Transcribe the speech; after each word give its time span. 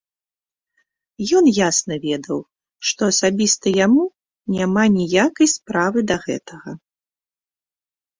Ён 1.39 1.45
ясна 1.57 1.95
ведаў, 2.05 2.39
што 2.91 3.01
асабіста 3.13 3.73
яму 3.85 4.03
няма 4.55 4.83
ніякай 4.95 5.47
справы 5.55 5.99
да 6.13 6.17
гэтага. 6.25 6.71